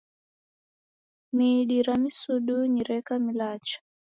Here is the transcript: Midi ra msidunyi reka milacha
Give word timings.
Midi 1.35 1.77
ra 1.85 1.95
msidunyi 2.01 2.81
reka 2.89 3.13
milacha 3.23 3.79